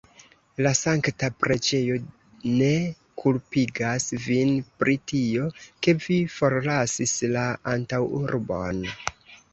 La 0.67 0.69
sankta 0.77 1.27
preĝejo 1.43 1.97
ne 2.61 2.71
kulpigas 3.23 4.09
vin 4.25 4.55
pri 4.81 4.95
tio, 5.13 5.51
ke 5.85 5.95
vi 6.07 6.19
forlasis 6.39 7.17
la 7.37 7.45
antaŭurbon. 7.77 8.83